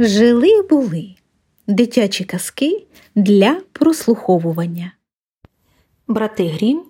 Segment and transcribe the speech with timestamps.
[0.00, 1.14] Жили були
[1.66, 4.92] дитячі казки для прослуховування.
[6.08, 6.82] Брати Грім,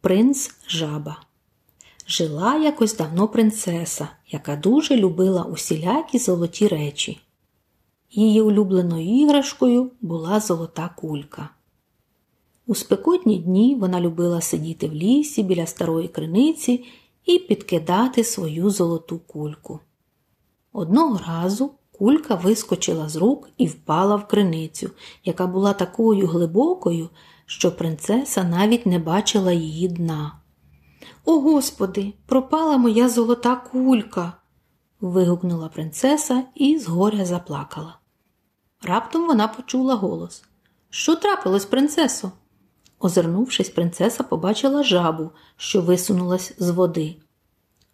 [0.00, 1.20] принц жаба.
[2.06, 7.20] Жила якось давно принцеса, яка дуже любила усілякі золоті речі.
[8.10, 11.50] Її улюбленою іграшкою була золота кулька.
[12.66, 16.84] У спекотні дні вона любила сидіти в лісі біля старої криниці
[17.24, 19.80] і підкидати свою золоту кульку.
[20.72, 24.90] Одного разу кулька вискочила з рук і впала в криницю,
[25.24, 27.08] яка була такою глибокою,
[27.46, 30.32] що принцеса навіть не бачила її дна.
[31.24, 34.32] О Господи, пропала моя золота кулька.
[35.00, 37.98] вигукнула принцеса і згоря заплакала.
[38.82, 40.42] Раптом вона почула голос
[40.90, 42.32] Що трапилось, принцесо?
[42.98, 47.16] Озирнувшись, принцеса побачила жабу, що висунулась з води.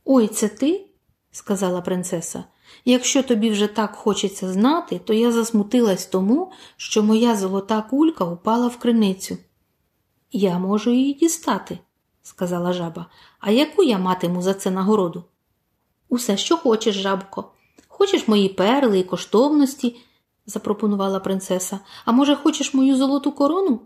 [0.05, 0.87] Ой, це ти?
[1.31, 2.45] сказала принцеса.
[2.85, 8.67] Якщо тобі вже так хочеться знати, то я засмутилась тому, що моя золота кулька упала
[8.69, 9.37] в криницю.
[10.33, 11.79] Я можу її дістати,
[12.23, 13.07] сказала жаба.
[13.41, 15.25] А яку я матиму за це нагороду?
[16.09, 17.51] Усе, що хочеш, жабко.
[17.89, 19.97] Хочеш мої перли і коштовності,
[20.47, 21.79] запропонувала принцеса.
[22.05, 23.81] А може, хочеш мою золоту корону?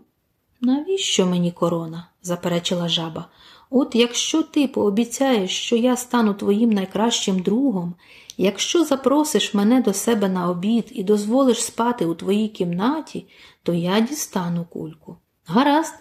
[0.61, 2.07] Навіщо мені корона?
[2.21, 3.25] заперечила жаба.
[3.69, 7.93] От якщо ти пообіцяєш, що я стану твоїм найкращим другом,
[8.41, 13.27] якщо запросиш мене до себе на обід і дозволиш спати у твоїй кімнаті,
[13.63, 15.17] то я дістану кульку.
[15.45, 15.93] Гаразд,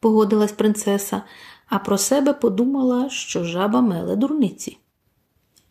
[0.00, 1.22] погодилась принцеса,
[1.68, 4.78] а про себе подумала, що жаба меле дурниці.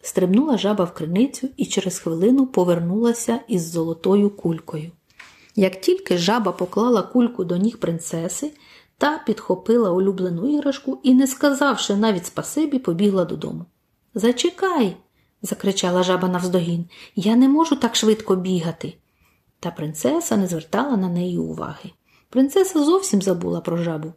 [0.02, 4.92] Стрибнула жаба в криницю і через хвилину повернулася із золотою кулькою.
[5.56, 8.52] Як тільки жаба поклала кульку до ніг принцеси,
[8.98, 13.66] та підхопила улюблену іграшку і, не сказавши навіть спасибі, побігла додому.
[14.14, 14.98] Зачекай,
[15.46, 18.94] закричала жаба навздогін, я не можу так швидко бігати.
[19.60, 21.92] Та принцеса не звертала на неї уваги.
[22.30, 24.14] Принцеса зовсім забула про жабу.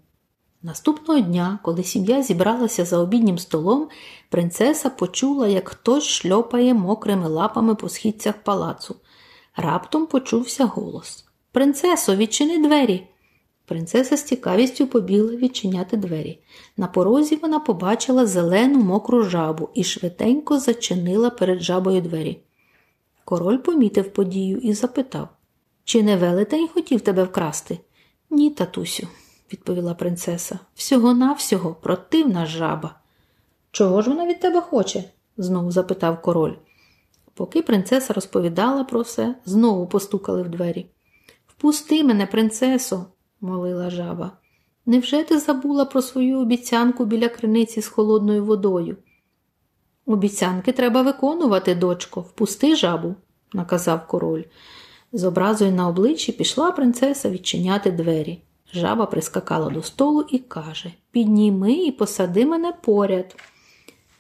[0.63, 3.89] Наступного дня, коли сім'я зібралася за обіднім столом,
[4.29, 8.97] принцеса почула, як хтось шльопає мокрими лапами по східцях палацу.
[9.57, 13.07] Раптом почувся голос Принцесо, відчини двері.
[13.69, 16.39] Принцеса з цікавістю побігла відчиняти двері.
[16.77, 22.41] На порозі вона побачила зелену мокру жабу і швиденько зачинила перед жабою двері.
[23.25, 25.29] Король помітив подію і запитав
[25.85, 27.79] Чи не велетень хотів тебе вкрасти?
[28.31, 29.09] Ні, татусю,
[29.53, 30.59] відповіла принцеса.
[30.75, 32.95] Всього навсього противна жаба.
[33.71, 35.05] Чого ж вона від тебе хоче?
[35.37, 36.55] знову запитав король.
[37.35, 40.87] Поки принцеса розповідала про все, знову постукали в двері.
[41.47, 43.07] Впусти мене, принцесо,
[43.41, 44.33] молила жаба.
[44.87, 48.97] Невже ти забула про свою обіцянку біля криниці з холодною водою?
[50.07, 53.15] Обіцянки треба виконувати, дочко, впусти жабу,
[53.53, 54.43] наказав король.
[55.13, 58.43] З образою на обличчі пішла принцеса відчиняти двері.
[58.75, 63.37] Жаба прискакала до столу і каже Підніми і посади мене поряд.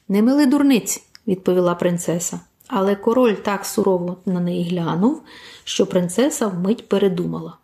[0.08, 2.40] Не мили дурниць, відповіла принцеса.
[2.66, 5.22] Але король так сурово на неї глянув,
[5.64, 7.56] що принцеса вмить передумала.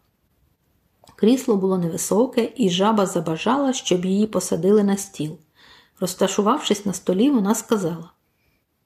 [1.16, 5.38] Крісло було невисоке, і жаба забажала, щоб її посадили на стіл.
[6.00, 8.10] Розташувавшись на столі, вона сказала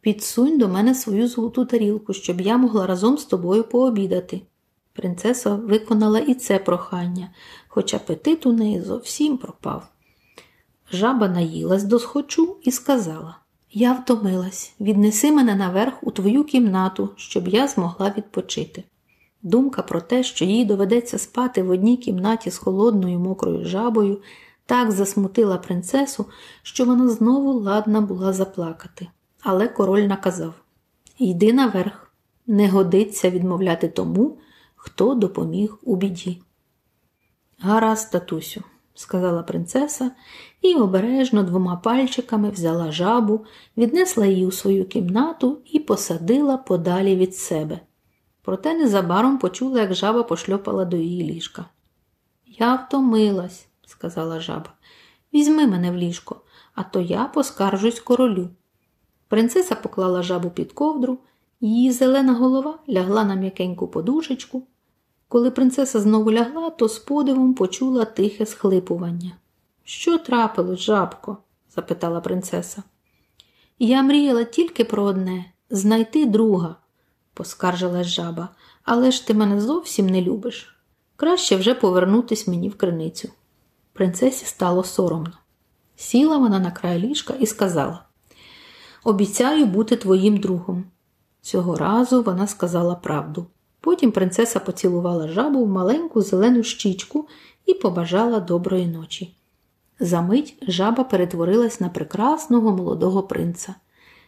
[0.01, 4.41] Підсунь до мене свою золоту тарілку, щоб я могла разом з тобою пообідати.
[4.93, 7.31] Принцеса виконала і це прохання,
[7.69, 9.89] хоч апетит у неї зовсім пропав.
[10.93, 13.39] Жаба наїлась до схочу і сказала
[13.73, 18.85] Я втомилась, віднеси мене наверх у твою кімнату, щоб я змогла відпочити.
[19.49, 24.21] Думка про те, що їй доведеться спати в одній кімнаті з холодною мокрою жабою,
[24.67, 26.27] так засмутила принцесу,
[26.63, 29.09] що вона знову ладна була заплакати.
[29.43, 30.55] Але король наказав
[31.19, 32.13] Йди наверх,
[32.47, 34.39] не годиться відмовляти тому,
[34.77, 36.43] хто допоміг у біді.
[37.59, 38.63] Гаразд, татусю,
[38.95, 40.11] сказала принцеса
[40.63, 43.45] і обережно двома пальчиками взяла жабу,
[43.77, 47.81] віднесла її у свою кімнату і посадила подалі від себе.
[48.49, 51.65] Проте незабаром почула, як жаба пошльопала до її ліжка.
[52.47, 54.73] Я втомилась, сказала жаба.
[55.35, 56.41] Візьми мене в ліжко,
[56.75, 58.49] а то я поскаржусь королю.
[59.29, 61.19] Принцеса поклала жабу під ковдру,
[61.61, 64.63] її зелена голова лягла на м'якеньку подушечку.
[65.29, 69.33] Коли принцеса знову лягла, то з подивом почула тихе схлипування.
[69.85, 71.37] Що трапилось, жабко?
[71.75, 72.83] запитала принцеса.
[73.79, 76.77] Я мріяла тільки про одне знайти друга
[77.39, 78.49] поскаржилась жаба,
[78.85, 80.77] але ж ти мене зовсім не любиш.
[81.17, 83.29] Краще вже повернутись мені в криницю.
[83.93, 85.33] Принцесі стало соромно.
[85.97, 88.05] Сіла вона на край ліжка і сказала
[89.05, 90.85] Обіцяю бути твоїм другом.
[91.41, 93.47] Цього разу вона сказала правду.
[93.81, 97.29] Потім принцеса поцілувала жабу в маленьку зелену щічку
[97.67, 99.37] і побажала доброї ночі.
[100.01, 103.75] Замить жаба перетворилась на прекрасного молодого принца.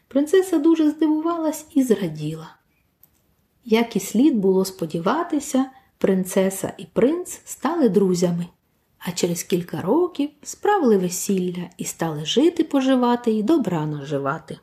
[0.09, 2.60] Принцеса дуже здивувалась і зраділа.
[3.65, 5.67] Як і слід було сподіватися,
[5.99, 8.47] принцеса і принц стали друзями,
[8.99, 14.59] а через кілька років справили весілля і стали жити, поживати і добра наживати.